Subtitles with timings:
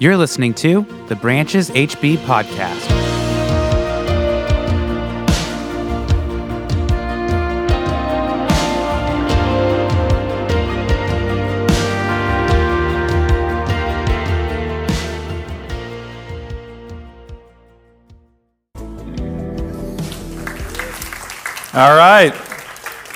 [0.00, 2.88] You're listening to the Branches HB Podcast.
[21.74, 22.32] All right.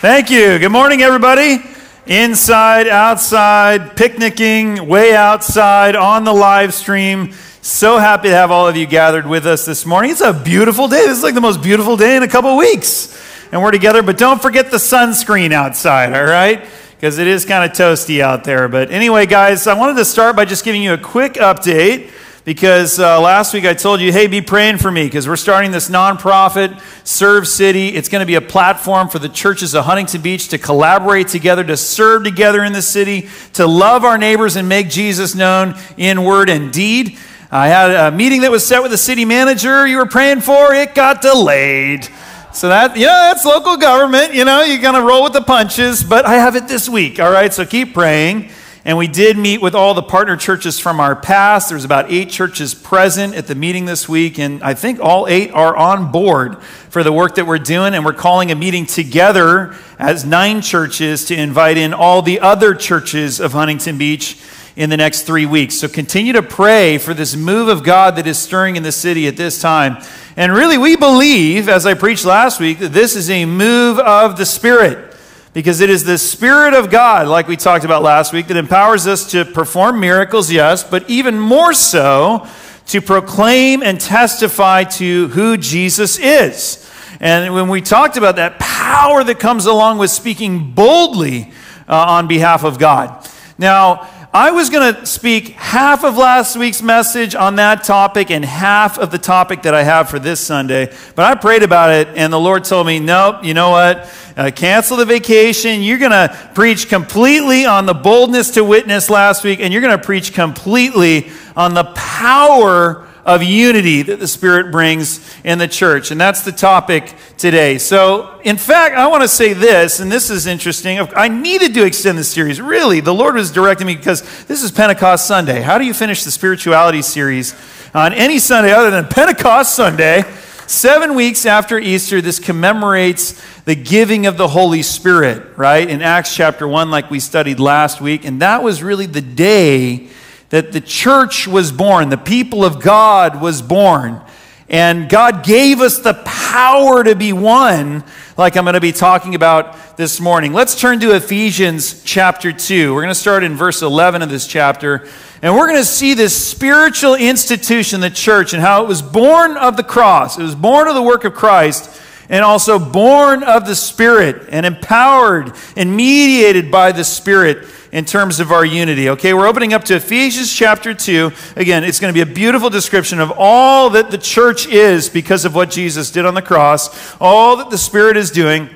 [0.01, 0.59] Thank you.
[0.59, 1.72] Good morning, everybody.
[2.07, 7.33] Inside, outside, picnicking, way outside, on the live stream.
[7.61, 10.11] So happy to have all of you gathered with us this morning.
[10.11, 11.07] It's a beautiful day.
[11.07, 13.17] This is like the most beautiful day in a couple weeks.
[13.53, 16.67] And we're together, but don't forget the sunscreen outside, all right?
[16.97, 18.67] Because it is kind of toasty out there.
[18.67, 22.11] But anyway, guys, I wanted to start by just giving you a quick update
[22.45, 25.71] because uh, last week I told you, hey, be praying for me because we're starting
[25.71, 27.89] this nonprofit, Serve City.
[27.89, 31.63] It's going to be a platform for the churches of Huntington Beach to collaborate together,
[31.63, 36.25] to serve together in the city, to love our neighbors and make Jesus known in
[36.25, 37.17] word and deed.
[37.51, 40.75] I had a meeting that was set with the city manager you were praying for,
[40.75, 42.09] it got delayed.
[42.53, 45.43] So that, you know, that's local government, you know, you're going to roll with the
[45.43, 47.53] punches, but I have it this week, all right?
[47.53, 48.51] So keep praying.
[48.85, 51.69] And we did meet with all the partner churches from our past.
[51.69, 55.53] There's about eight churches present at the meeting this week, and I think all eight
[55.53, 57.95] are on board for the work that we're doing.
[57.95, 62.75] And we're calling a meeting together as nine churches to invite in all the other
[62.75, 64.43] churches of Huntington Beach
[64.75, 65.77] in the next three weeks.
[65.77, 69.29] So continue to pray for this move of God that is stirring in the city
[69.29, 70.03] at this time.
[70.37, 74.37] And really, we believe, as I preached last week, that this is a move of
[74.37, 75.12] the Spirit
[75.53, 79.07] because it is the Spirit of God, like we talked about last week, that empowers
[79.07, 82.47] us to perform miracles, yes, but even more so
[82.87, 86.91] to proclaim and testify to who Jesus is.
[87.21, 91.53] And when we talked about that power that comes along with speaking boldly
[91.89, 93.29] uh, on behalf of God.
[93.59, 98.43] Now, I was going to speak half of last week's message on that topic and
[98.43, 100.91] half of the topic that I have for this Sunday.
[101.15, 104.11] But I prayed about it, and the Lord told me, nope, you know what?
[104.35, 105.83] Uh, cancel the vacation.
[105.83, 109.99] You're going to preach completely on the boldness to witness last week, and you're going
[109.99, 116.11] to preach completely on the power of unity that the Spirit brings in the church.
[116.11, 117.79] And that's the topic today.
[117.79, 120.99] So, in fact, I want to say this, and this is interesting.
[121.15, 122.61] I needed to extend this series.
[122.61, 125.61] Really, the Lord was directing me because this is Pentecost Sunday.
[125.61, 127.55] How do you finish the spirituality series
[127.95, 130.25] on any Sunday other than Pentecost Sunday?
[130.67, 135.89] Seven weeks after Easter, this commemorates the giving of the Holy Spirit, right?
[135.89, 138.25] In Acts chapter 1, like we studied last week.
[138.25, 140.09] And that was really the day
[140.53, 144.21] that the church was born, the people of God was born.
[144.69, 148.05] And God gave us the power to be one,
[148.37, 150.53] like I'm going to be talking about this morning.
[150.53, 152.93] Let's turn to Ephesians chapter 2.
[152.93, 155.09] We're going to start in verse 11 of this chapter.
[155.41, 159.57] And we're going to see this spiritual institution, the church, and how it was born
[159.57, 160.39] of the cross.
[160.39, 161.99] It was born of the work of Christ,
[162.29, 168.41] and also born of the Spirit, and empowered and mediated by the Spirit in terms
[168.41, 169.11] of our unity.
[169.11, 171.31] Okay, we're opening up to Ephesians chapter 2.
[171.57, 175.45] Again, it's going to be a beautiful description of all that the church is because
[175.45, 178.71] of what Jesus did on the cross, all that the Spirit is doing.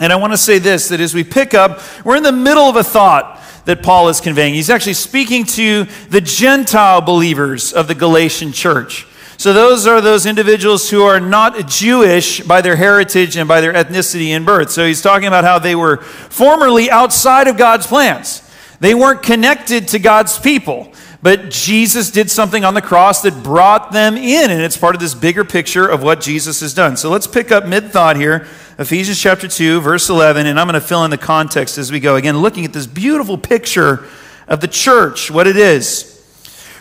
[0.00, 2.64] And I want to say this that as we pick up, we're in the middle
[2.64, 4.54] of a thought that Paul is conveying.
[4.54, 9.06] He's actually speaking to the Gentile believers of the Galatian church.
[9.46, 13.72] So, those are those individuals who are not Jewish by their heritage and by their
[13.72, 14.72] ethnicity and birth.
[14.72, 18.42] So, he's talking about how they were formerly outside of God's plans.
[18.80, 20.92] They weren't connected to God's people.
[21.22, 25.00] But Jesus did something on the cross that brought them in, and it's part of
[25.00, 26.96] this bigger picture of what Jesus has done.
[26.96, 28.48] So, let's pick up mid thought here
[28.80, 32.00] Ephesians chapter 2, verse 11, and I'm going to fill in the context as we
[32.00, 32.16] go.
[32.16, 34.08] Again, looking at this beautiful picture
[34.48, 36.15] of the church, what it is.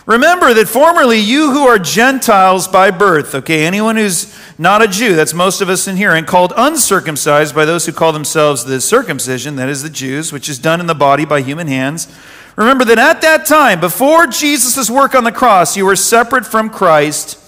[0.05, 5.15] Remember that formerly you who are Gentiles by birth, okay, anyone who's not a Jew,
[5.15, 8.79] that's most of us in here, and called uncircumcised by those who call themselves the
[8.79, 12.07] circumcision, that is the Jews, which is done in the body by human hands.
[12.55, 16.69] Remember that at that time, before Jesus' work on the cross, you were separate from
[16.69, 17.39] Christ,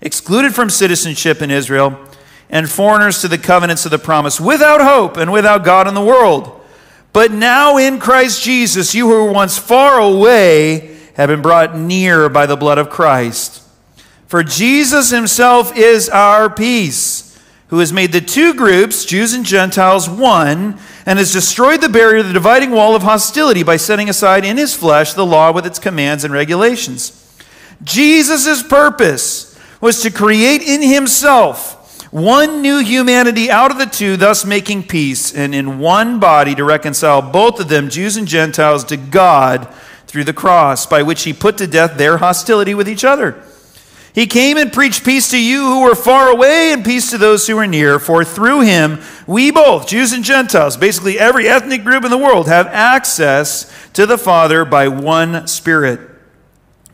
[0.00, 1.96] excluded from citizenship in Israel,
[2.50, 6.04] and foreigners to the covenants of the promise, without hope and without God in the
[6.04, 6.60] world.
[7.12, 12.30] But now in Christ Jesus, you who were once far away, have been brought near
[12.30, 13.62] by the blood of Christ.
[14.26, 17.38] For Jesus himself is our peace,
[17.68, 22.22] who has made the two groups, Jews and Gentiles, one, and has destroyed the barrier,
[22.22, 25.78] the dividing wall of hostility, by setting aside in his flesh the law with its
[25.78, 27.12] commands and regulations.
[27.82, 31.76] Jesus' purpose was to create in himself
[32.10, 36.64] one new humanity out of the two, thus making peace, and in one body to
[36.64, 39.68] reconcile both of them, Jews and Gentiles, to God
[40.10, 43.42] through the cross, by which he put to death their hostility with each other.
[44.12, 47.46] He came and preached peace to you who were far away and peace to those
[47.46, 52.04] who were near, for through him we both, Jews and Gentiles, basically every ethnic group
[52.04, 56.00] in the world, have access to the Father by one Spirit.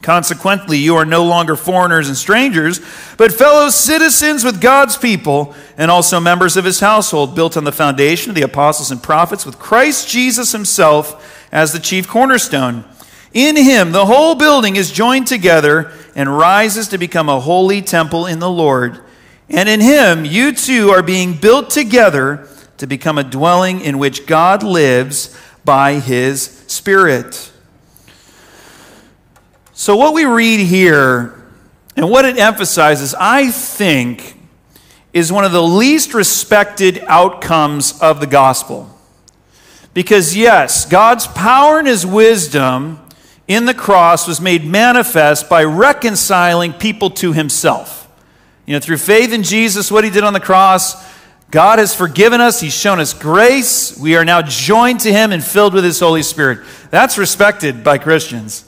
[0.02, 2.80] Consequently, you are no longer foreigners and strangers,
[3.16, 7.72] but fellow citizens with God's people and also members of his household, built on the
[7.72, 12.84] foundation of the apostles and prophets, with Christ Jesus himself as the chief cornerstone
[13.36, 18.24] in him, the whole building is joined together and rises to become a holy temple
[18.24, 18.98] in the Lord.
[19.50, 22.48] And in him, you too are being built together
[22.78, 27.52] to become a dwelling in which God lives by his Spirit.
[29.74, 31.34] So, what we read here
[31.94, 34.38] and what it emphasizes, I think,
[35.12, 38.98] is one of the least respected outcomes of the gospel.
[39.92, 43.00] Because, yes, God's power and his wisdom
[43.48, 48.08] in the cross was made manifest by reconciling people to himself.
[48.66, 50.96] You know, through faith in Jesus, what he did on the cross,
[51.50, 52.60] God has forgiven us.
[52.60, 53.96] He's shown us grace.
[53.96, 56.66] We are now joined to him and filled with his Holy Spirit.
[56.90, 58.64] That's respected by Christians.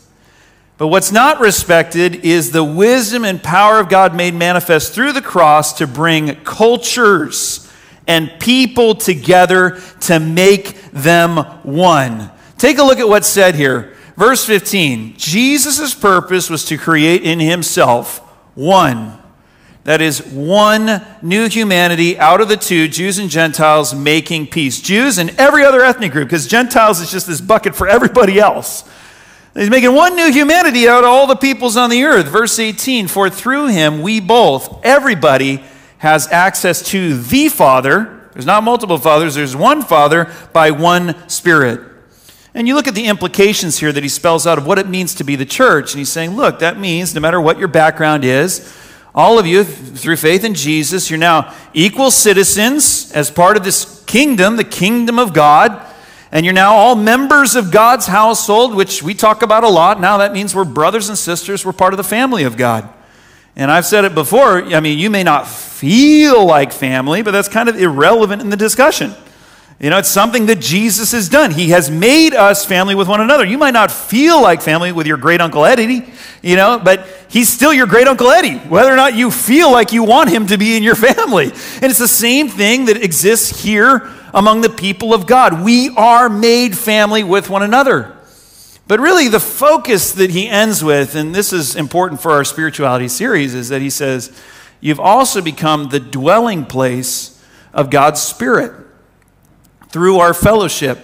[0.77, 5.21] But what's not respected is the wisdom and power of God made manifest through the
[5.21, 7.69] cross to bring cultures
[8.07, 12.31] and people together to make them one.
[12.59, 13.97] Take a look at what's said here.
[14.19, 18.19] Verse 15 Jesus' purpose was to create in himself
[18.57, 19.17] one.
[19.85, 24.83] That is, one new humanity out of the two, Jews and Gentiles, making peace.
[24.83, 28.83] Jews and every other ethnic group, because Gentiles is just this bucket for everybody else.
[29.55, 32.27] He's making one new humanity out of all the peoples on the earth.
[32.27, 35.63] Verse 18 For through him we both, everybody,
[35.99, 38.29] has access to the Father.
[38.33, 41.98] There's not multiple fathers, there's one Father by one Spirit.
[42.55, 45.15] And you look at the implications here that he spells out of what it means
[45.17, 45.93] to be the church.
[45.93, 48.75] And he's saying, look, that means no matter what your background is,
[49.15, 54.05] all of you, through faith in Jesus, you're now equal citizens as part of this
[54.05, 55.85] kingdom, the kingdom of God.
[56.31, 60.01] And you're now all members of God's household, which we talk about a lot.
[60.01, 62.89] Now that means we're brothers and sisters, we're part of the family of God.
[63.57, 67.49] And I've said it before, I mean, you may not feel like family, but that's
[67.49, 69.15] kind of irrelevant in the discussion.
[69.81, 71.53] You know, it's something that Jesus has done.
[71.53, 73.45] He has made us family with one another.
[73.45, 76.05] You might not feel like family with your great uncle Eddie,
[76.43, 79.93] you know, but he's still your great uncle Eddie, whether or not you feel like
[79.93, 81.45] you want him to be in your family.
[81.45, 85.63] And it's the same thing that exists here among the people of God.
[85.63, 88.17] We are made family with one another.
[88.89, 93.07] But really, the focus that he ends with, and this is important for our spirituality
[93.07, 94.37] series, is that he says,
[94.81, 97.41] You've also become the dwelling place
[97.73, 98.88] of God's Spirit
[99.91, 100.99] through our fellowship.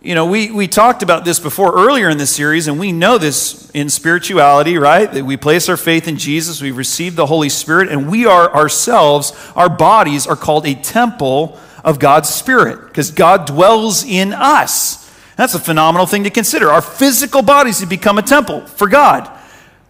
[0.00, 3.18] You know, we, we talked about this before earlier in this series, and we know
[3.18, 5.10] this in spirituality, right?
[5.10, 8.52] That we place our faith in Jesus, we've received the Holy Spirit, and we are
[8.52, 15.08] ourselves, our bodies are called a temple of God's Spirit because God dwells in us.
[15.36, 16.70] That's a phenomenal thing to consider.
[16.70, 19.30] Our physical bodies have become a temple for God.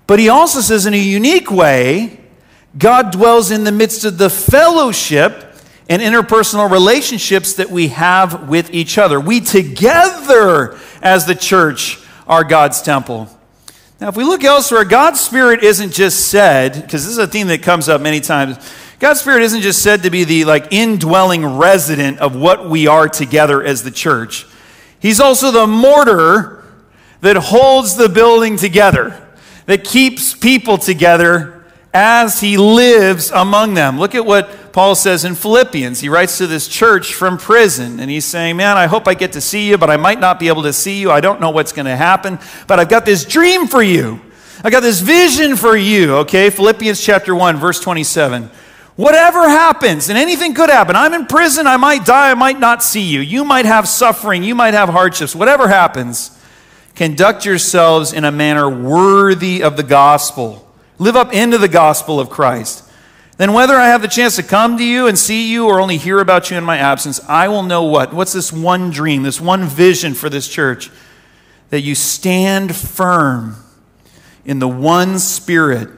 [0.06, 2.20] But he also says, in a unique way,
[2.76, 5.51] God dwells in the midst of the fellowship
[5.92, 9.20] and interpersonal relationships that we have with each other.
[9.20, 13.28] We together, as the church, are God's temple.
[14.00, 17.48] Now, if we look elsewhere, God's Spirit isn't just said, because this is a theme
[17.48, 18.56] that comes up many times.
[19.00, 23.06] God's Spirit isn't just said to be the like indwelling resident of what we are
[23.06, 24.46] together as the church.
[24.98, 26.64] He's also the mortar
[27.20, 29.22] that holds the building together,
[29.66, 33.98] that keeps people together as he lives among them.
[33.98, 36.00] Look at what Paul says in Philippians.
[36.00, 39.32] He writes to this church from prison, and he's saying, Man, I hope I get
[39.32, 41.10] to see you, but I might not be able to see you.
[41.10, 44.20] I don't know what's going to happen, but I've got this dream for you.
[44.64, 46.48] I got this vision for you, okay?
[46.50, 48.50] Philippians chapter 1, verse 27.
[48.96, 50.96] Whatever happens, and anything could happen.
[50.96, 53.20] I'm in prison, I might die, I might not see you.
[53.20, 55.34] You might have suffering, you might have hardships.
[55.34, 56.38] Whatever happens,
[56.94, 60.68] conduct yourselves in a manner worthy of the gospel
[61.02, 62.88] live up into the gospel of Christ,
[63.38, 65.96] then whether I have the chance to come to you and see you or only
[65.96, 68.12] hear about you in my absence, I will know what?
[68.12, 70.90] What's this one dream, this one vision for this church?
[71.70, 73.56] That you stand firm
[74.44, 75.88] in the one spirit,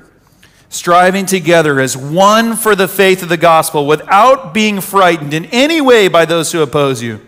[0.68, 5.80] striving together as one for the faith of the gospel without being frightened in any
[5.80, 7.20] way by those who oppose you.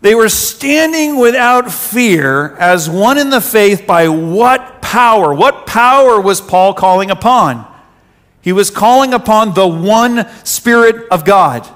[0.00, 5.32] They were standing without fear as one in the faith by what power?
[5.32, 7.71] What power was Paul calling upon?
[8.42, 11.66] He was calling upon the one Spirit of God.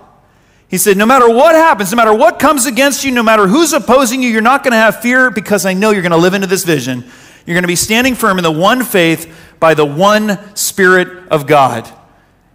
[0.68, 3.72] He said, No matter what happens, no matter what comes against you, no matter who's
[3.72, 6.34] opposing you, you're not going to have fear because I know you're going to live
[6.34, 7.04] into this vision.
[7.46, 11.46] You're going to be standing firm in the one faith by the one Spirit of
[11.46, 11.88] God.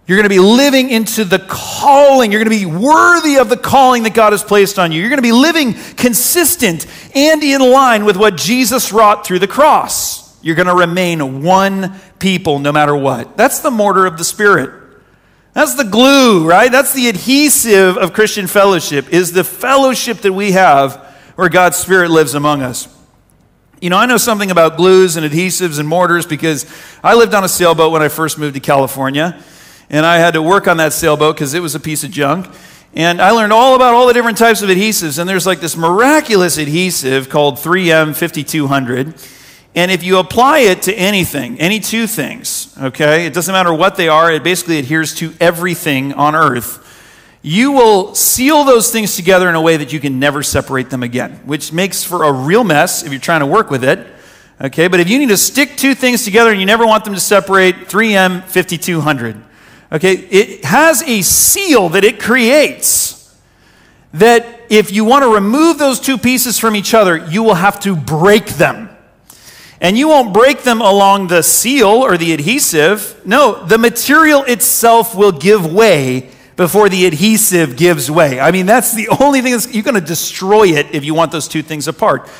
[0.06, 2.32] You're going to be living into the calling.
[2.32, 5.00] You're going to be worthy of the calling that God has placed on you.
[5.00, 9.48] You're going to be living consistent and in line with what Jesus wrought through the
[9.48, 10.21] cross.
[10.42, 13.36] You're going to remain one people no matter what.
[13.36, 14.82] That's the mortar of the Spirit.
[15.54, 16.70] That's the glue, right?
[16.70, 20.96] That's the adhesive of Christian fellowship, is the fellowship that we have
[21.36, 22.88] where God's Spirit lives among us.
[23.80, 26.66] You know, I know something about glues and adhesives and mortars because
[27.02, 29.42] I lived on a sailboat when I first moved to California,
[29.90, 32.46] and I had to work on that sailboat because it was a piece of junk.
[32.94, 35.76] And I learned all about all the different types of adhesives, and there's like this
[35.76, 39.14] miraculous adhesive called 3M 5200
[39.74, 43.96] and if you apply it to anything, any two things, okay, it doesn't matter what
[43.96, 46.78] they are, it basically adheres to everything on earth.
[47.40, 51.02] You will seal those things together in a way that you can never separate them
[51.02, 54.06] again, which makes for a real mess if you're trying to work with it.
[54.60, 57.14] Okay, but if you need to stick two things together and you never want them
[57.14, 59.36] to separate, 3M 5200.
[59.90, 63.36] Okay, it has a seal that it creates
[64.14, 67.80] that if you want to remove those two pieces from each other, you will have
[67.80, 68.88] to break them.
[69.82, 73.20] And you won't break them along the seal or the adhesive.
[73.26, 78.38] No, the material itself will give way before the adhesive gives way.
[78.38, 81.32] I mean, that's the only thing that's, you're going to destroy it if you want
[81.32, 82.30] those two things apart.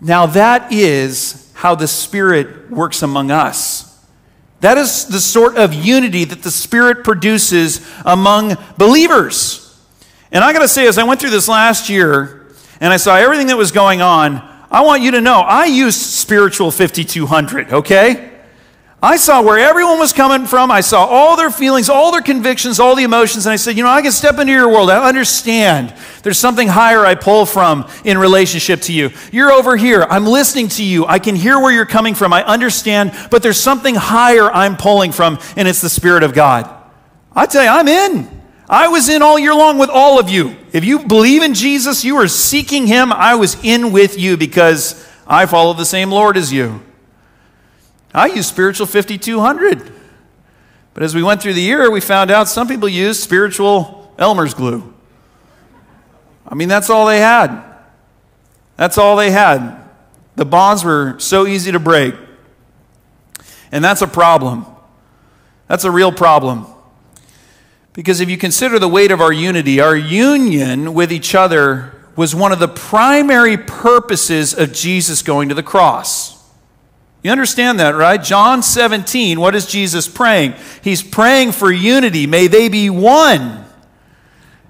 [0.00, 4.06] Now, that is how the Spirit works among us.
[4.60, 9.64] That is the sort of unity that the Spirit produces among believers.
[10.30, 12.46] And I got to say, as I went through this last year
[12.80, 15.98] and I saw everything that was going on, I want you to know I used
[15.98, 18.28] spiritual 5200, okay?
[19.00, 20.72] I saw where everyone was coming from.
[20.72, 23.84] I saw all their feelings, all their convictions, all the emotions, and I said, you
[23.84, 24.90] know, I can step into your world.
[24.90, 25.94] I understand.
[26.24, 29.10] There's something higher I pull from in relationship to you.
[29.30, 30.02] You're over here.
[30.02, 31.06] I'm listening to you.
[31.06, 32.32] I can hear where you're coming from.
[32.32, 36.68] I understand, but there's something higher I'm pulling from, and it's the Spirit of God.
[37.32, 38.37] I tell you, I'm in.
[38.68, 40.56] I was in all year long with all of you.
[40.72, 43.12] If you believe in Jesus, you are seeking Him.
[43.12, 46.82] I was in with you because I follow the same Lord as you.
[48.12, 49.92] I use spiritual 5200.
[50.92, 54.52] But as we went through the year, we found out some people use spiritual Elmer's
[54.52, 54.92] glue.
[56.46, 57.62] I mean, that's all they had.
[58.76, 59.76] That's all they had.
[60.36, 62.14] The bonds were so easy to break.
[63.70, 64.66] And that's a problem.
[65.68, 66.66] That's a real problem.
[67.98, 72.32] Because if you consider the weight of our unity, our union with each other was
[72.32, 76.48] one of the primary purposes of Jesus going to the cross.
[77.24, 78.22] You understand that, right?
[78.22, 80.54] John 17, what is Jesus praying?
[80.80, 82.28] He's praying for unity.
[82.28, 83.64] May they be one.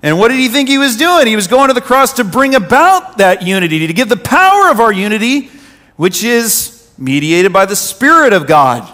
[0.03, 1.27] And what did he think he was doing?
[1.27, 4.71] He was going to the cross to bring about that unity, to give the power
[4.71, 5.51] of our unity,
[5.97, 8.91] which is mediated by the Spirit of God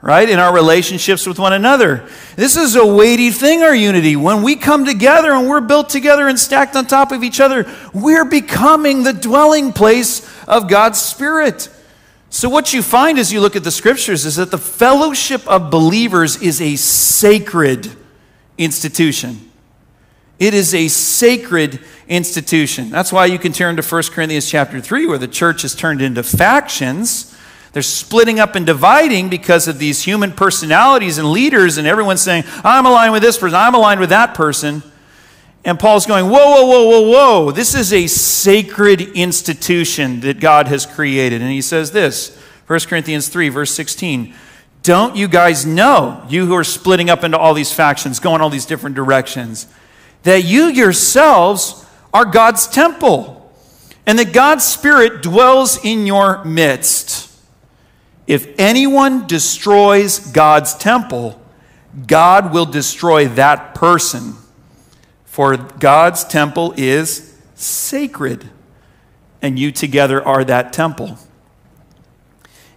[0.00, 0.28] right?
[0.28, 2.08] In our relationships with one another.
[2.36, 4.14] This is a weighty thing, our unity.
[4.14, 7.66] When we come together and we're built together and stacked on top of each other,
[7.92, 11.68] we're becoming the dwelling place of God's Spirit.
[12.30, 15.70] So, what you find as you look at the scriptures is that the fellowship of
[15.70, 17.90] believers is a sacred
[18.58, 19.50] institution.
[20.38, 22.90] It is a sacred institution.
[22.90, 26.00] That's why you can turn to 1 Corinthians chapter 3, where the church is turned
[26.00, 27.34] into factions
[27.72, 32.44] they're splitting up and dividing because of these human personalities and leaders, and everyone's saying,
[32.64, 34.82] I'm aligned with this person, I'm aligned with that person.
[35.64, 37.50] And Paul's going, Whoa, whoa, whoa, whoa, whoa.
[37.50, 41.42] This is a sacred institution that God has created.
[41.42, 44.34] And he says this 1 Corinthians 3, verse 16.
[44.82, 48.48] Don't you guys know, you who are splitting up into all these factions, going all
[48.48, 49.66] these different directions,
[50.22, 51.84] that you yourselves
[52.14, 53.52] are God's temple,
[54.06, 57.27] and that God's Spirit dwells in your midst?
[58.28, 61.40] If anyone destroys God's temple,
[62.06, 64.34] God will destroy that person.
[65.24, 68.50] For God's temple is sacred,
[69.40, 71.16] and you together are that temple.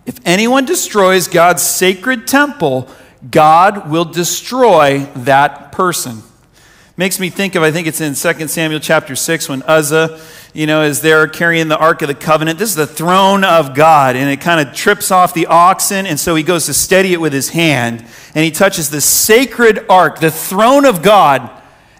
[0.05, 2.89] If anyone destroys God's sacred temple,
[3.29, 6.24] God will destroy that person.
[6.96, 10.22] Makes me think of, I think it's in 2 Samuel chapter 6 when Uzzah
[10.53, 12.60] you know, is there carrying the Ark of the Covenant.
[12.60, 16.20] This is the throne of God, and it kind of trips off the oxen, and
[16.20, 18.05] so he goes to steady it with his hand,
[18.36, 21.50] and he touches the sacred Ark, the throne of God.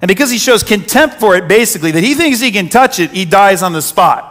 [0.02, 3.12] And because he shows contempt for it, basically, that he thinks he can touch it,
[3.12, 4.30] he dies on the spot.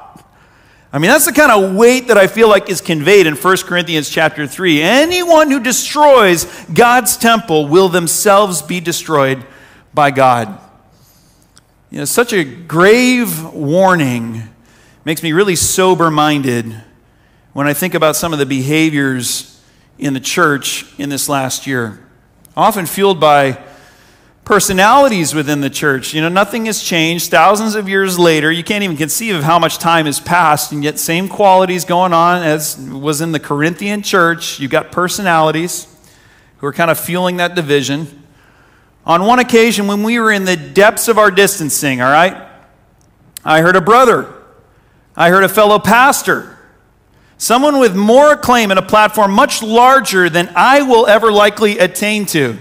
[0.92, 3.56] I mean, that's the kind of weight that I feel like is conveyed in 1
[3.58, 4.82] Corinthians chapter 3.
[4.82, 9.46] Anyone who destroys God's temple will themselves be destroyed
[9.94, 10.58] by God.
[11.90, 14.44] You know, such a grave warning
[15.04, 16.84] makes me really sober minded
[17.52, 19.60] when I think about some of the behaviors
[19.98, 21.98] in the church in this last year.
[22.56, 23.58] Often fueled by
[24.44, 26.14] personalities within the church.
[26.14, 27.28] You know, nothing has changed.
[27.28, 30.84] Thousands of years later, you can't even conceive of how much time has passed, and
[30.84, 34.60] yet, same qualities going on as was in the Corinthian church.
[34.60, 35.88] You've got personalities
[36.58, 38.19] who are kind of fueling that division.
[39.06, 42.48] On one occasion, when we were in the depths of our distancing, all right,
[43.44, 44.32] I heard a brother,
[45.16, 46.58] I heard a fellow pastor,
[47.38, 52.26] someone with more acclaim and a platform much larger than I will ever likely attain
[52.26, 52.58] to.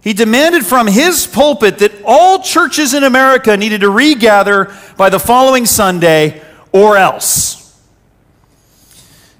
[0.00, 5.20] He demanded from his pulpit that all churches in America needed to regather by the
[5.20, 6.42] following Sunday
[6.72, 7.80] or else.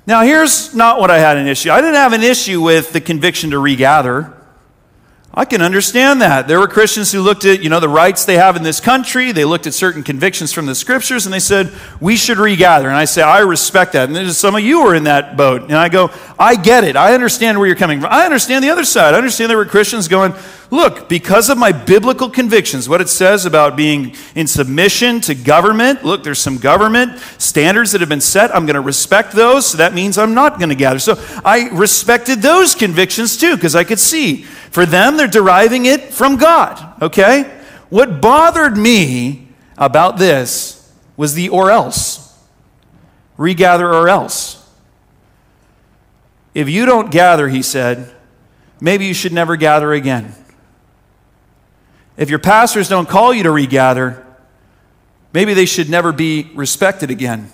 [0.07, 1.71] Now, here's not what I had an issue.
[1.71, 4.33] I didn't have an issue with the conviction to regather.
[5.35, 6.47] I can understand that.
[6.47, 9.33] There were Christians who looked at, you know, the rights they have in this country.
[9.33, 12.89] They looked at certain convictions from the scriptures and they said, we should regather.
[12.89, 14.11] And I say, I respect that.
[14.11, 15.62] And some of you were in that boat.
[15.62, 16.97] And I go, I get it.
[16.97, 18.12] I understand where you're coming from.
[18.12, 19.15] I understand the other side.
[19.15, 20.35] I understand there were Christians going,
[20.73, 26.02] look, because of my biblical convictions, what it says about being in submission to government,
[26.02, 28.52] look, there's some government standards that have been set.
[28.57, 29.67] I'm going to respect those.
[29.67, 30.99] So that means I'm not going to gather.
[30.99, 36.14] So I respected those convictions too, because I could see for them, they're deriving it
[36.14, 37.43] from God, okay?
[37.91, 42.35] What bothered me about this was the or else.
[43.37, 44.59] Regather or else.
[46.55, 48.14] If you don't gather, he said,
[48.81, 50.35] maybe you should never gather again.
[52.16, 54.25] If your pastors don't call you to regather,
[55.33, 57.50] maybe they should never be respected again.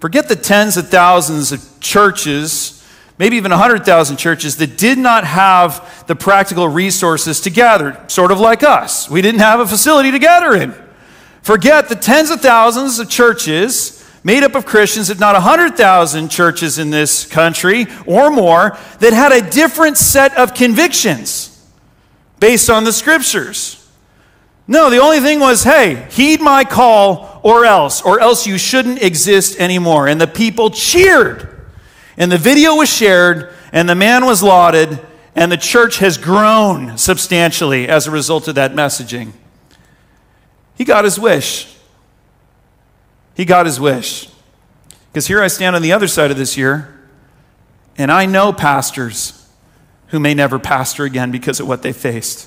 [0.00, 2.82] Forget the tens of thousands of churches
[3.22, 8.40] maybe even 100,000 churches that did not have the practical resources to gather, sort of
[8.40, 9.08] like us.
[9.08, 10.74] We didn't have a facility to gather in.
[11.42, 16.78] Forget the tens of thousands of churches made up of Christians, if not 100,000 churches
[16.78, 21.51] in this country or more, that had a different set of convictions
[22.42, 23.88] based on the scriptures.
[24.66, 29.00] No, the only thing was, hey, heed my call or else, or else you shouldn't
[29.00, 30.08] exist anymore.
[30.08, 31.68] And the people cheered.
[32.16, 34.98] And the video was shared, and the man was lauded,
[35.36, 39.34] and the church has grown substantially as a result of that messaging.
[40.74, 41.76] He got his wish.
[43.36, 44.28] He got his wish.
[45.12, 46.92] Because here I stand on the other side of this year,
[47.96, 49.41] and I know pastors
[50.12, 52.46] who may never pastor again because of what they faced.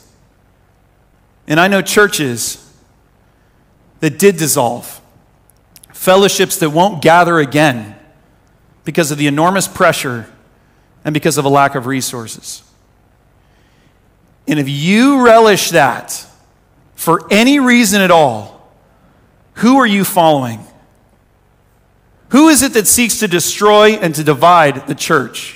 [1.48, 2.62] And I know churches
[4.02, 5.02] that did dissolve,
[5.92, 7.96] fellowships that won't gather again
[8.84, 10.30] because of the enormous pressure
[11.04, 12.62] and because of a lack of resources.
[14.48, 16.24] And if you relish that
[16.94, 18.70] for any reason at all,
[19.54, 20.60] who are you following?
[22.30, 25.55] Who is it that seeks to destroy and to divide the church?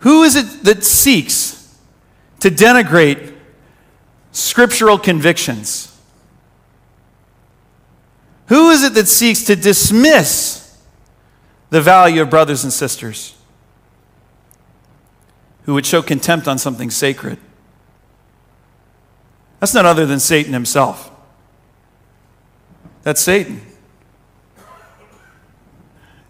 [0.00, 1.78] Who is it that seeks
[2.40, 3.34] to denigrate
[4.32, 5.86] scriptural convictions?
[8.48, 10.60] Who is it that seeks to dismiss
[11.70, 13.34] the value of brothers and sisters
[15.64, 17.38] who would show contempt on something sacred.
[19.60, 21.10] That's none other than Satan himself.
[23.02, 23.62] That's Satan.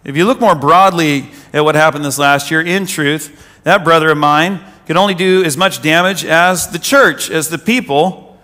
[0.04, 4.10] If you look more broadly at what happened this last year, in truth, that brother
[4.10, 8.38] of mine could only do as much damage as the church, as the people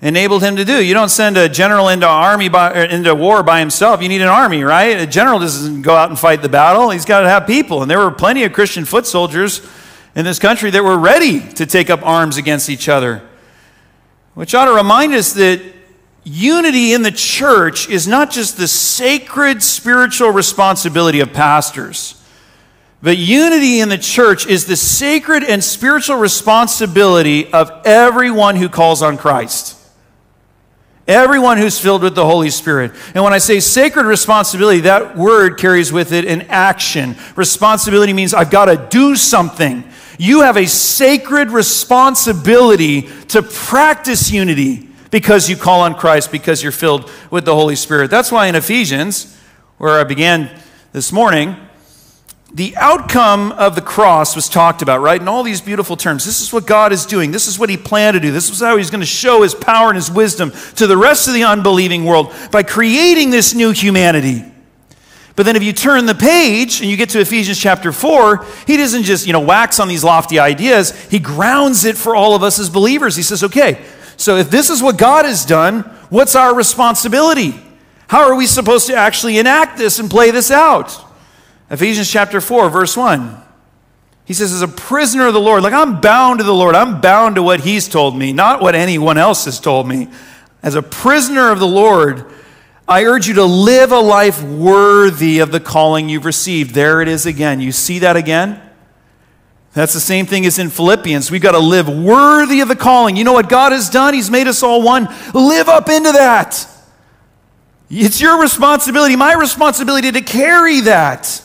[0.00, 0.84] enabled him to do.
[0.84, 4.02] You don't send a general into army by, into war by himself.
[4.02, 5.00] You need an army, right?
[5.00, 6.90] A general doesn't go out and fight the battle.
[6.90, 7.82] He's got to have people.
[7.82, 9.66] And there were plenty of Christian foot soldiers
[10.14, 13.22] in this country that were ready to take up arms against each other.
[14.34, 15.62] Which ought to remind us that
[16.22, 22.20] unity in the church is not just the sacred spiritual responsibility of pastors.
[23.04, 29.02] But unity in the church is the sacred and spiritual responsibility of everyone who calls
[29.02, 29.78] on Christ.
[31.06, 32.92] Everyone who's filled with the Holy Spirit.
[33.14, 37.14] And when I say sacred responsibility, that word carries with it an action.
[37.36, 39.84] Responsibility means I've got to do something.
[40.18, 46.72] You have a sacred responsibility to practice unity because you call on Christ, because you're
[46.72, 48.10] filled with the Holy Spirit.
[48.10, 49.38] That's why in Ephesians,
[49.76, 50.50] where I began
[50.92, 51.56] this morning,
[52.54, 55.20] the outcome of the cross was talked about, right?
[55.20, 56.24] In all these beautiful terms.
[56.24, 57.32] This is what God is doing.
[57.32, 58.30] This is what He planned to do.
[58.30, 61.26] This is how He's going to show His power and His wisdom to the rest
[61.26, 64.44] of the unbelieving world by creating this new humanity.
[65.34, 68.76] But then if you turn the page and you get to Ephesians chapter 4, he
[68.76, 70.92] doesn't just, you know, wax on these lofty ideas.
[71.10, 73.16] He grounds it for all of us as believers.
[73.16, 73.80] He says, "Okay,
[74.16, 77.60] so if this is what God has done, what's our responsibility?
[78.06, 81.04] How are we supposed to actually enact this and play this out?"
[81.70, 83.42] Ephesians chapter 4, verse 1.
[84.26, 87.00] He says, as a prisoner of the Lord, like I'm bound to the Lord, I'm
[87.00, 90.08] bound to what He's told me, not what anyone else has told me.
[90.62, 92.24] As a prisoner of the Lord,
[92.88, 96.74] I urge you to live a life worthy of the calling you've received.
[96.74, 97.60] There it is again.
[97.60, 98.60] You see that again?
[99.74, 101.30] That's the same thing as in Philippians.
[101.30, 103.16] We've got to live worthy of the calling.
[103.16, 104.14] You know what God has done?
[104.14, 105.08] He's made us all one.
[105.34, 106.66] Live up into that.
[107.90, 111.42] It's your responsibility, my responsibility to carry that.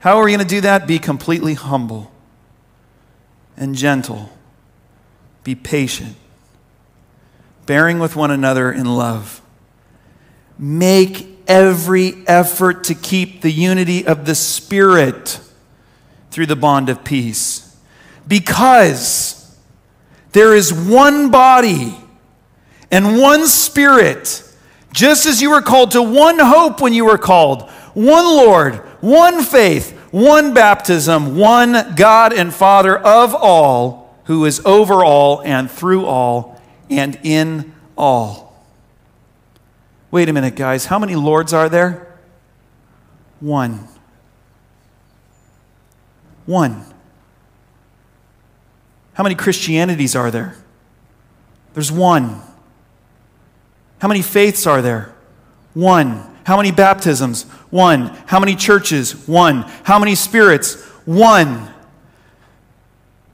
[0.00, 0.86] How are we going to do that?
[0.86, 2.12] Be completely humble
[3.56, 4.30] and gentle.
[5.44, 6.16] Be patient,
[7.66, 9.40] bearing with one another in love
[10.58, 15.40] Make every effort to keep the unity of the Spirit
[16.30, 17.76] through the bond of peace.
[18.26, 19.56] Because
[20.32, 21.96] there is one body
[22.90, 24.42] and one Spirit,
[24.92, 29.42] just as you were called to one hope when you were called, one Lord, one
[29.42, 36.04] faith, one baptism, one God and Father of all, who is over all and through
[36.06, 38.64] all and in all.
[40.10, 40.86] Wait a minute, guys.
[40.86, 42.18] How many lords are there?
[43.40, 43.86] One.
[46.46, 46.84] One.
[49.14, 50.56] How many Christianities are there?
[51.74, 52.40] There's one.
[53.98, 55.14] How many faiths are there?
[55.74, 56.27] One.
[56.48, 57.42] How many baptisms?
[57.68, 58.06] One.
[58.24, 59.28] How many churches?
[59.28, 59.66] One.
[59.84, 60.82] How many spirits?
[61.04, 61.68] One.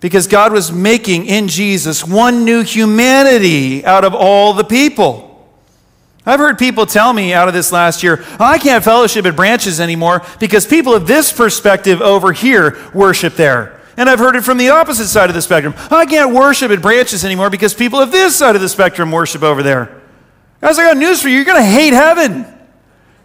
[0.00, 5.48] Because God was making in Jesus one new humanity out of all the people.
[6.27, 9.37] I've heard people tell me out of this last year, oh, I can't fellowship at
[9.37, 13.81] branches anymore because people of this perspective over here worship there.
[13.96, 15.74] And I've heard it from the opposite side of the spectrum.
[15.88, 19.12] Oh, I can't worship at branches anymore because people of this side of the spectrum
[19.12, 20.03] worship over there.
[20.61, 21.37] Guys, I got news for you.
[21.37, 22.54] You're going to hate heaven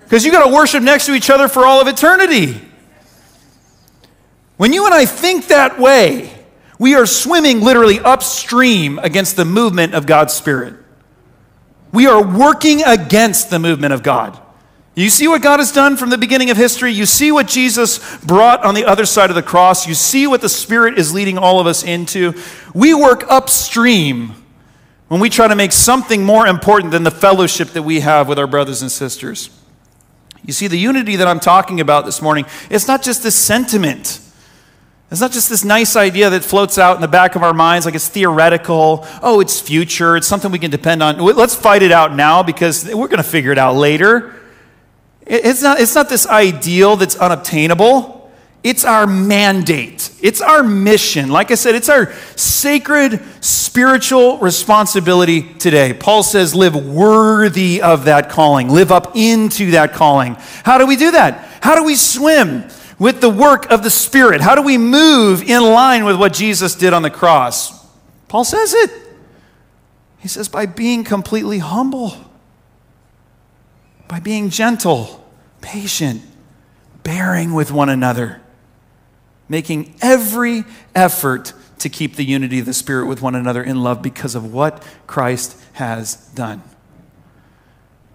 [0.10, 2.60] because you got to worship next to each other for all of eternity.
[4.58, 6.34] When you and I think that way,
[6.80, 10.74] we are swimming literally upstream against the movement of God's Spirit.
[11.94, 14.40] We are working against the movement of God.
[14.96, 16.92] You see what God has done from the beginning of history.
[16.92, 19.88] You see what Jesus brought on the other side of the cross.
[19.88, 22.34] You see what the Spirit is leading all of us into.
[22.74, 24.34] We work upstream
[25.08, 28.40] when we try to make something more important than the fellowship that we have with
[28.40, 29.52] our brothers and sisters.
[30.46, 34.22] You see, the unity that I'm talking about this morning, it's not just this sentiment.
[35.12, 37.86] It's not just this nice idea that floats out in the back of our minds
[37.86, 39.08] like it's theoretical.
[39.24, 40.16] Oh, it's future.
[40.16, 41.18] It's something we can depend on.
[41.18, 44.36] Let's fight it out now because we're going to figure it out later.
[45.26, 48.19] It's not, it's not this ideal that's unobtainable.
[48.64, 50.12] It's our mandate.
[50.22, 51.30] It's our mission.
[51.30, 55.94] Like I said, it's our sacred spiritual responsibility today.
[55.94, 60.36] Paul says, live worthy of that calling, live up into that calling.
[60.64, 61.48] How do we do that?
[61.62, 62.70] How do we swim?
[63.00, 64.42] with the work of the Spirit?
[64.42, 67.88] How do we move in line with what Jesus did on the cross?
[68.28, 68.92] Paul says it.
[70.20, 72.14] He says, by being completely humble,
[74.10, 75.26] by being gentle,
[75.62, 76.22] patient,
[77.04, 78.42] bearing with one another,
[79.50, 80.64] making every
[80.96, 84.54] effort to keep the unity of the Spirit with one another in love because of
[84.54, 86.62] what Christ has done.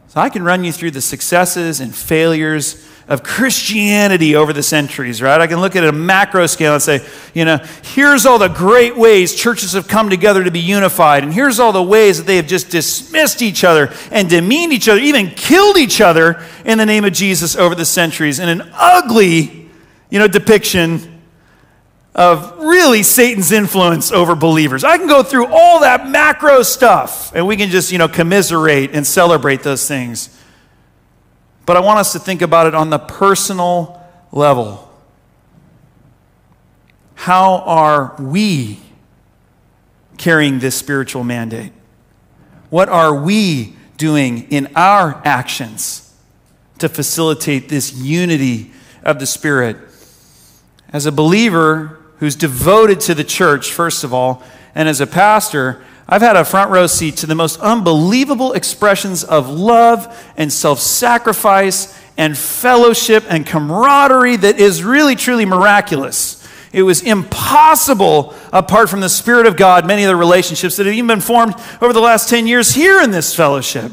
[0.08, 5.20] So I can run you through the successes and failures of Christianity over the centuries,
[5.20, 5.40] right?
[5.40, 8.96] I can look at a macro scale and say, you know, here's all the great
[8.96, 12.36] ways churches have come together to be unified, and here's all the ways that they
[12.36, 16.86] have just dismissed each other and demeaned each other, even killed each other in the
[16.86, 19.68] name of Jesus over the centuries in an ugly,
[20.10, 21.13] you know, depiction
[22.14, 24.84] of really Satan's influence over believers.
[24.84, 28.92] I can go through all that macro stuff and we can just, you know, commiserate
[28.92, 30.28] and celebrate those things.
[31.66, 34.00] But I want us to think about it on the personal
[34.30, 34.80] level.
[37.16, 38.78] How are we
[40.16, 41.72] carrying this spiritual mandate?
[42.70, 46.14] What are we doing in our actions
[46.78, 48.72] to facilitate this unity
[49.02, 49.78] of the Spirit?
[50.92, 54.42] As a believer who's devoted to the church, first of all,
[54.74, 59.24] and as a pastor, I've had a front row seat to the most unbelievable expressions
[59.24, 66.46] of love and self sacrifice and fellowship and camaraderie that is really, truly miraculous.
[66.72, 70.94] It was impossible apart from the Spirit of God, many of the relationships that have
[70.94, 73.92] even been formed over the last 10 years here in this fellowship.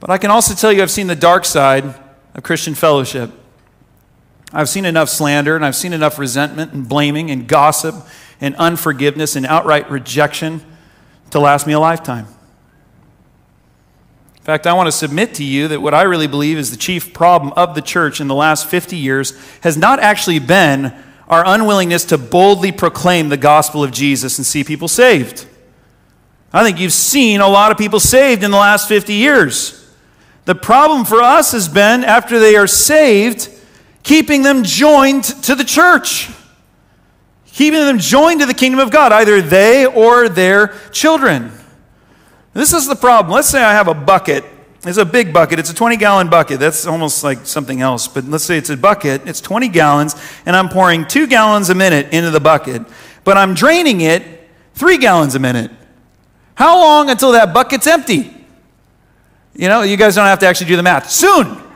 [0.00, 1.84] But I can also tell you, I've seen the dark side
[2.34, 3.30] of Christian fellowship.
[4.52, 7.94] I've seen enough slander and I've seen enough resentment and blaming and gossip
[8.40, 10.62] and unforgiveness and outright rejection
[11.30, 12.26] to last me a lifetime.
[14.36, 16.76] In fact, I want to submit to you that what I really believe is the
[16.76, 20.92] chief problem of the church in the last 50 years has not actually been
[21.28, 25.46] our unwillingness to boldly proclaim the gospel of Jesus and see people saved.
[26.52, 29.76] I think you've seen a lot of people saved in the last 50 years.
[30.46, 33.48] The problem for us has been, after they are saved,
[34.10, 36.28] keeping them joined to the church,
[37.46, 41.52] keeping them joined to the kingdom of God, either they or their children.
[42.52, 43.32] This is the problem.
[43.32, 44.44] Let's say I have a bucket.
[44.84, 45.60] It's a big bucket.
[45.60, 46.58] It's a 20 gallon bucket.
[46.58, 48.08] That's almost like something else.
[48.08, 49.28] But let's say it's a bucket.
[49.28, 52.82] It's 20 gallons, and I'm pouring two gallons a minute into the bucket.
[53.22, 54.24] But I'm draining it
[54.74, 55.70] three gallons a minute.
[56.56, 58.34] How long until that bucket's empty?
[59.54, 61.08] You know, you guys don't have to actually do the math.
[61.12, 61.69] Soon.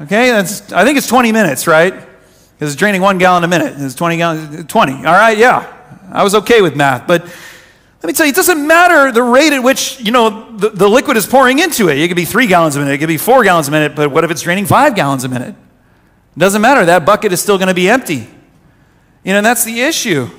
[0.00, 1.92] Okay, that's, I think it's 20 minutes, right?
[1.92, 3.74] Because it's draining one gallon a minute.
[3.76, 4.92] It's 20 gallons, 20.
[4.94, 5.76] All right, yeah.
[6.10, 7.06] I was okay with math.
[7.06, 10.70] But let me tell you, it doesn't matter the rate at which, you know, the,
[10.70, 11.98] the liquid is pouring into it.
[11.98, 14.10] It could be three gallons a minute, it could be four gallons a minute, but
[14.10, 15.54] what if it's draining five gallons a minute?
[16.34, 16.86] It doesn't matter.
[16.86, 18.26] That bucket is still going to be empty.
[19.22, 20.30] You know, that's the issue.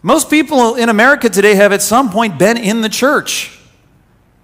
[0.00, 3.58] Most people in America today have at some point been in the church.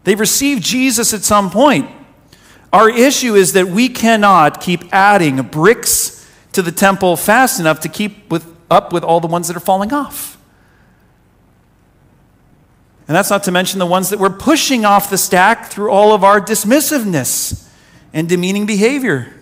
[0.03, 1.89] They've received Jesus at some point.
[2.73, 7.89] Our issue is that we cannot keep adding bricks to the temple fast enough to
[7.89, 10.39] keep with, up with all the ones that are falling off.
[13.09, 16.15] And that's not to mention the ones that we're pushing off the stack through all
[16.15, 17.69] of our dismissiveness
[18.15, 19.35] and demeaning behavior.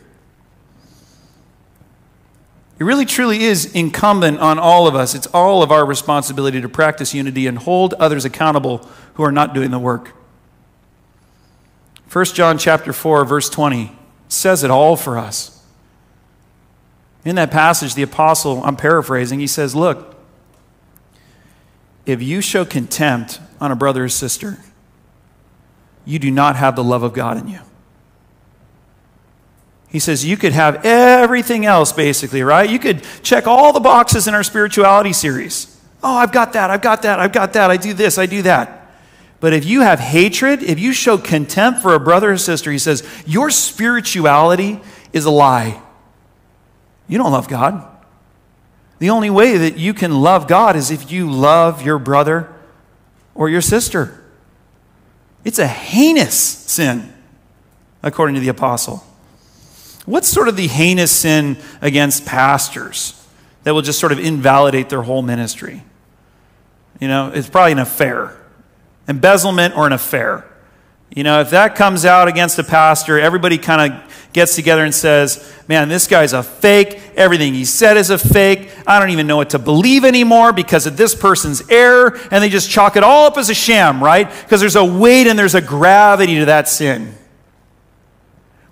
[2.80, 5.14] It really truly is incumbent on all of us.
[5.14, 9.52] It's all of our responsibility to practice unity and hold others accountable who are not
[9.52, 10.14] doing the work.
[12.10, 13.96] 1 John chapter 4 verse 20
[14.28, 15.64] says it all for us.
[17.24, 20.16] In that passage the apostle, I'm paraphrasing, he says, "Look,
[22.06, 24.58] if you show contempt on a brother or sister,
[26.04, 27.60] you do not have the love of God in you."
[29.88, 32.68] He says you could have everything else, basically, right?
[32.68, 35.76] You could check all the boxes in our spirituality series.
[36.02, 38.42] Oh, I've got that, I've got that, I've got that, I do this, I do
[38.42, 38.79] that.
[39.40, 42.78] But if you have hatred, if you show contempt for a brother or sister, he
[42.78, 44.80] says, your spirituality
[45.14, 45.80] is a lie.
[47.08, 47.86] You don't love God.
[48.98, 52.52] The only way that you can love God is if you love your brother
[53.34, 54.22] or your sister.
[55.42, 57.10] It's a heinous sin,
[58.02, 59.02] according to the apostle.
[60.04, 63.26] What's sort of the heinous sin against pastors
[63.64, 65.82] that will just sort of invalidate their whole ministry?
[67.00, 68.36] You know, it's probably an affair
[69.08, 70.46] embezzlement, or an affair.
[71.14, 74.94] You know, if that comes out against a pastor, everybody kind of gets together and
[74.94, 77.00] says, Man, this guy's a fake.
[77.16, 78.70] Everything he said is a fake.
[78.86, 82.18] I don't even know what to believe anymore because of this person's error.
[82.30, 84.30] And they just chalk it all up as a sham, right?
[84.30, 87.14] Because there's a weight and there's a gravity to that sin.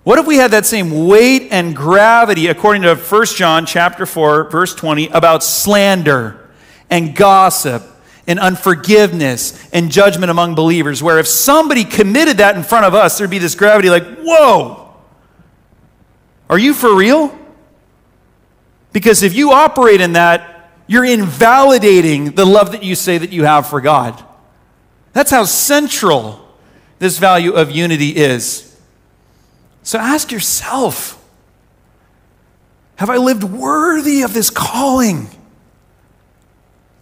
[0.03, 4.49] What if we had that same weight and gravity according to 1 John chapter 4
[4.49, 6.49] verse 20 about slander
[6.89, 7.83] and gossip
[8.27, 13.17] and unforgiveness and judgment among believers, where if somebody committed that in front of us,
[13.17, 14.93] there'd be this gravity like, whoa,
[16.49, 17.37] are you for real?
[18.91, 23.43] Because if you operate in that, you're invalidating the love that you say that you
[23.43, 24.23] have for God.
[25.13, 26.47] That's how central
[26.97, 28.65] this value of unity is.
[29.83, 31.15] So ask yourself
[32.95, 35.29] Have I lived worthy of this calling?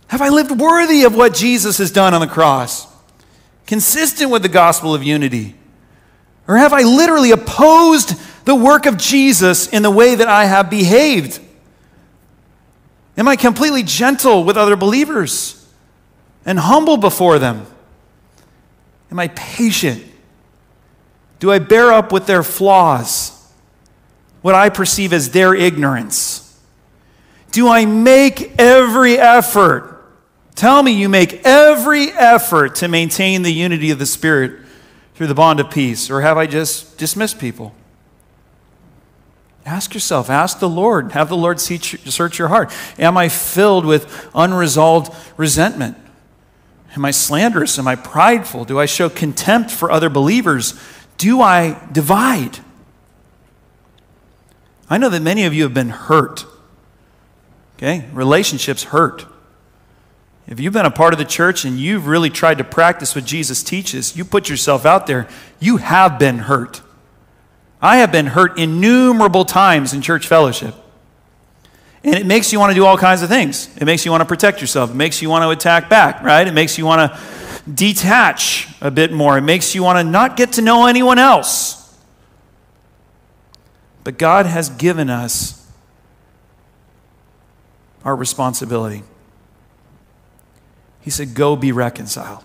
[0.07, 2.87] Have I lived worthy of what Jesus has done on the cross?
[3.65, 5.55] Consistent with the gospel of unity?
[6.47, 8.15] Or have I literally opposed
[8.45, 11.41] the work of Jesus in the way that I have behaved?
[13.17, 15.67] Am I completely gentle with other believers
[16.45, 17.65] and humble before them?
[19.11, 20.03] Am I patient?
[21.39, 23.33] Do I bear up with their flaws,
[24.41, 26.43] what I perceive as their ignorance?
[27.51, 29.96] Do I make every effort
[30.57, 34.59] Tell me you make every effort to maintain the unity of the Spirit
[35.13, 37.75] through the bond of peace, or have I just dismissed people?
[39.67, 42.73] Ask yourself, ask the Lord, have the Lord search your heart.
[42.97, 45.95] Am I filled with unresolved resentment?
[46.95, 47.77] Am I slanderous?
[47.77, 48.65] Am I prideful?
[48.65, 50.73] Do I show contempt for other believers?
[51.19, 52.57] Do I divide?
[54.89, 56.47] I know that many of you have been hurt.
[57.75, 58.05] Okay?
[58.11, 59.27] Relationships hurt.
[60.47, 63.25] If you've been a part of the church and you've really tried to practice what
[63.25, 65.27] Jesus teaches, you put yourself out there,
[65.59, 66.81] you have been hurt.
[67.81, 70.73] I have been hurt innumerable times in church fellowship.
[72.03, 73.75] And it makes you want to do all kinds of things.
[73.75, 74.91] It makes you want to protect yourself.
[74.91, 76.47] It makes you want to attack back, right?
[76.47, 77.19] It makes you want to
[77.69, 79.37] detach a bit more.
[79.37, 81.75] It makes you want to not get to know anyone else.
[84.05, 85.69] But God has given us
[88.05, 89.03] our responsibility.
[91.07, 92.43] He said, Go be reconciled.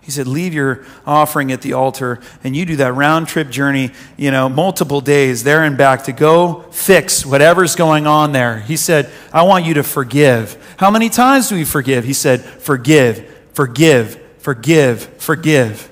[0.00, 3.92] He said, Leave your offering at the altar and you do that round trip journey,
[4.16, 8.58] you know, multiple days there and back to go fix whatever's going on there.
[8.58, 10.74] He said, I want you to forgive.
[10.76, 12.02] How many times do we forgive?
[12.02, 15.88] He said, Forgive, forgive, forgive, forgive.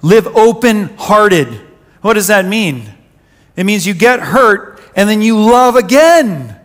[0.00, 1.48] Live open hearted.
[2.02, 2.88] What does that mean?
[3.56, 6.56] It means you get hurt and then you love again.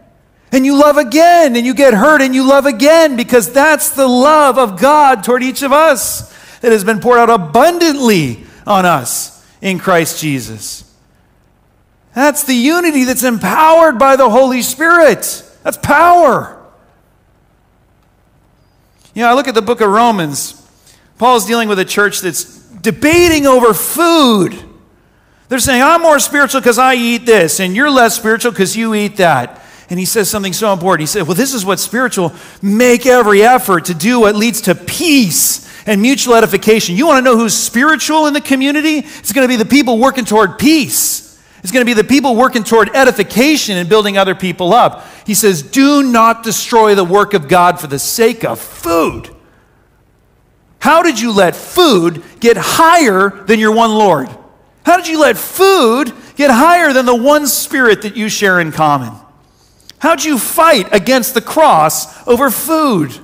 [0.52, 4.08] And you love again, and you get hurt and you love again because that's the
[4.08, 6.30] love of God toward each of us
[6.62, 10.84] that has been poured out abundantly on us in Christ Jesus.
[12.16, 15.44] That's the unity that's empowered by the Holy Spirit.
[15.64, 16.60] That's power.
[19.14, 20.56] You know, I look at the book of Romans.
[21.18, 22.44] Paul's dealing with a church that's
[22.82, 24.58] debating over food.
[25.50, 28.96] They're saying, I'm more spiritual because I eat this, and you're less spiritual because you
[28.96, 29.59] eat that.
[29.90, 31.02] And he says something so important.
[31.02, 34.76] He said, Well, this is what spiritual make every effort to do what leads to
[34.76, 36.96] peace and mutual edification.
[36.96, 39.00] You want to know who's spiritual in the community?
[39.00, 41.26] It's going to be the people working toward peace.
[41.64, 45.06] It's going to be the people working toward edification and building other people up.
[45.26, 49.36] He says, Do not destroy the work of God for the sake of food.
[50.80, 54.30] How did you let food get higher than your one Lord?
[54.86, 58.72] How did you let food get higher than the one spirit that you share in
[58.72, 59.14] common?
[60.00, 63.18] How'd you fight against the cross over food?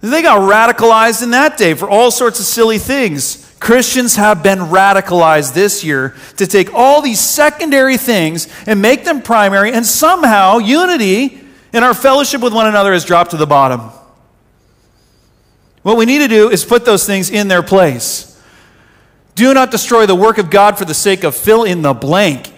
[0.00, 3.46] They got radicalized in that day for all sorts of silly things.
[3.60, 9.20] Christians have been radicalized this year to take all these secondary things and make them
[9.20, 11.40] primary, and somehow unity
[11.72, 13.90] in our fellowship with one another has dropped to the bottom.
[15.82, 18.26] What we need to do is put those things in their place.
[19.34, 22.52] Do not destroy the work of God for the sake of fill in the blank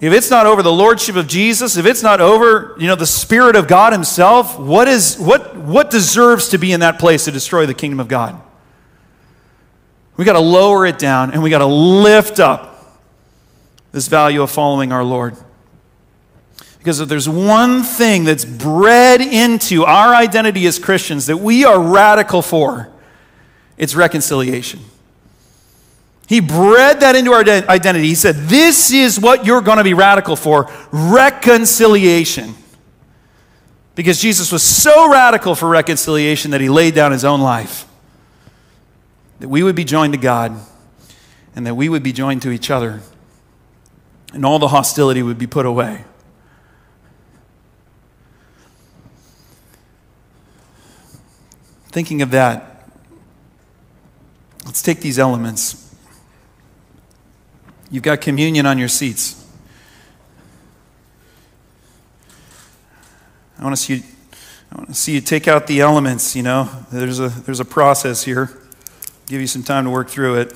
[0.00, 3.06] if it's not over the lordship of Jesus, if it's not over, you know, the
[3.06, 7.30] spirit of God himself, what is what what deserves to be in that place to
[7.30, 8.40] destroy the kingdom of God?
[10.16, 12.98] We got to lower it down and we got to lift up
[13.92, 15.36] this value of following our Lord.
[16.78, 21.78] Because if there's one thing that's bred into our identity as Christians that we are
[21.78, 22.90] radical for,
[23.76, 24.80] it's reconciliation.
[26.30, 28.06] He bred that into our identity.
[28.06, 32.54] He said, This is what you're going to be radical for reconciliation.
[33.96, 37.84] Because Jesus was so radical for reconciliation that he laid down his own life.
[39.40, 40.56] That we would be joined to God
[41.56, 43.00] and that we would be joined to each other.
[44.32, 46.04] And all the hostility would be put away.
[51.88, 52.88] Thinking of that,
[54.64, 55.89] let's take these elements
[57.92, 59.44] You've got communion on your seats.
[63.58, 64.02] I want to see you,
[64.72, 66.70] I want to see you take out the elements, you know.
[66.92, 68.50] There's a, there's a process here.
[69.26, 70.52] Give you some time to work through it.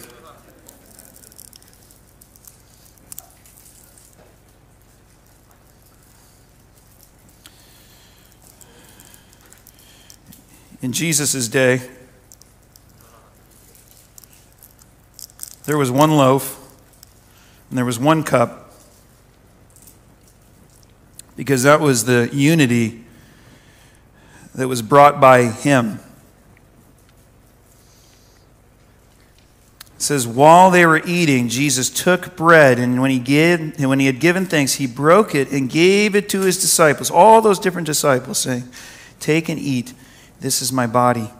[10.80, 11.82] In Jesus' day,
[15.64, 16.63] there was one loaf
[17.68, 18.64] and there was one cup
[21.36, 23.04] because that was the unity
[24.54, 25.98] that was brought by him.
[29.96, 34.06] It says, while they were eating, Jesus took bread, and when he, gave, when he
[34.06, 37.86] had given thanks, he broke it and gave it to his disciples, all those different
[37.86, 38.64] disciples, saying,
[39.18, 39.94] Take and eat,
[40.40, 41.30] this is my body.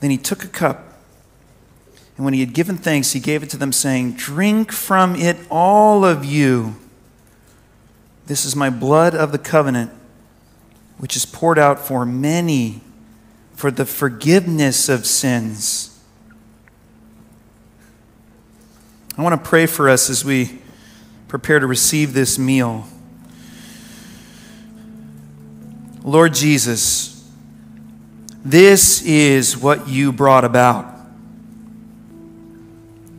[0.00, 0.95] Then he took a cup.
[2.16, 5.36] And when he had given thanks, he gave it to them, saying, Drink from it,
[5.50, 6.76] all of you.
[8.26, 9.92] This is my blood of the covenant,
[10.98, 12.80] which is poured out for many
[13.54, 15.98] for the forgiveness of sins.
[19.16, 20.58] I want to pray for us as we
[21.28, 22.86] prepare to receive this meal.
[26.02, 27.30] Lord Jesus,
[28.44, 30.95] this is what you brought about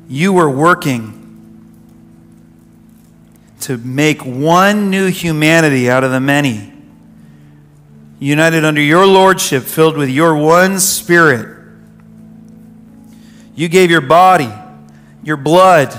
[0.07, 1.13] you were working
[3.61, 6.71] to make one new humanity out of the many,
[8.19, 11.55] united under your lordship, filled with your one spirit.
[13.55, 14.51] You gave your body,
[15.23, 15.93] your blood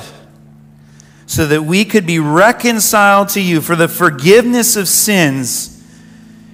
[1.27, 5.75] so that we could be reconciled to you for the forgiveness of sins.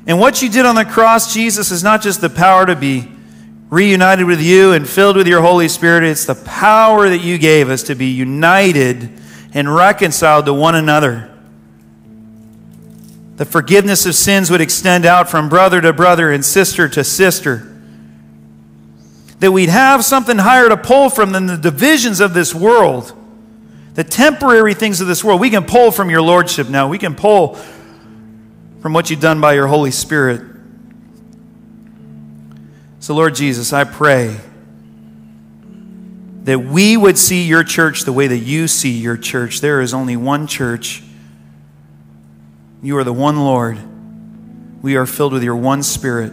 [0.07, 3.09] And what you did on the cross, Jesus, is not just the power to be
[3.71, 7.71] reunited with you and filled with your Holy Spirit, it's the power that you gave
[7.71, 9.11] us to be united
[9.53, 11.31] and reconciled to one another.
[13.37, 17.71] The forgiveness of sins would extend out from brother to brother and sister to sister.
[19.41, 23.12] That we'd have something higher to pull from than the divisions of this world
[23.95, 25.41] the temporary things of this world.
[25.41, 26.89] We can pull from your Lordship now.
[26.89, 27.55] We can pull
[28.81, 30.54] from what you've done by your Holy Spirit.
[33.05, 34.35] So, Lord Jesus, I pray
[36.45, 39.61] that we would see your church the way that you see your church.
[39.61, 41.03] There is only one church.
[42.83, 43.79] You are the one Lord.
[44.83, 46.33] We are filled with your one Spirit.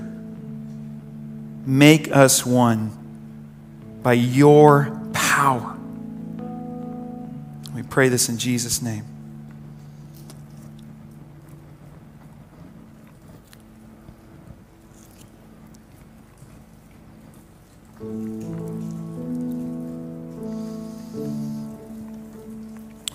[1.65, 5.77] Make us one by your power
[7.75, 9.10] We pray this in Jesus' name.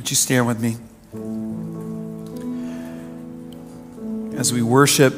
[0.06, 0.76] Would you stand with me?
[4.38, 5.12] As we worship,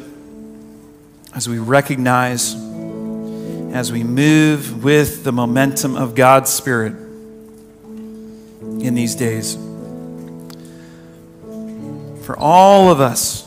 [1.35, 2.55] as we recognize,
[3.75, 6.95] as we move with the momentum of God's Spirit
[8.63, 9.57] in these days.
[12.25, 13.47] For all of us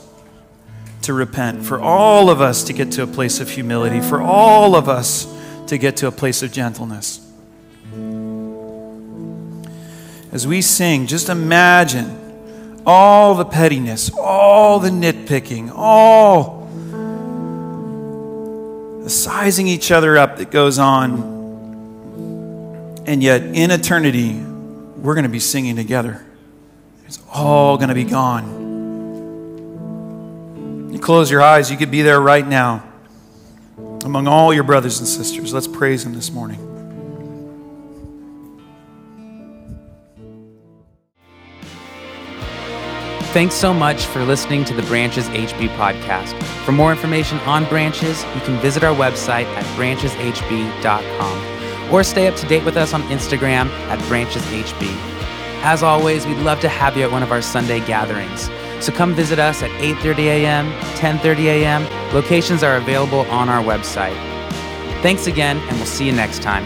[1.01, 4.75] to repent, for all of us to get to a place of humility, for all
[4.75, 5.25] of us
[5.65, 7.30] to get to a place of gentleness.
[10.31, 16.67] As we sing, just imagine all the pettiness, all the nitpicking, all
[19.03, 21.41] the sizing each other up that goes on.
[23.05, 24.39] And yet, in eternity,
[24.97, 26.25] we're going to be singing together.
[27.05, 28.61] It's all going to be gone.
[30.93, 32.83] You close your eyes, you could be there right now
[34.05, 35.53] among all your brothers and sisters.
[35.53, 36.70] Let's praise Him this morning.
[43.33, 46.37] Thanks so much for listening to the Branches HB podcast.
[46.65, 52.35] For more information on Branches, you can visit our website at brancheshb.com or stay up
[52.35, 54.83] to date with us on Instagram at BranchesHB.
[55.63, 58.49] As always, we'd love to have you at one of our Sunday gatherings.
[58.83, 62.13] So come visit us at 8:30 a.m., 10:30 a.m.
[62.13, 64.17] Locations are available on our website.
[65.01, 66.65] Thanks again, and we'll see you next time.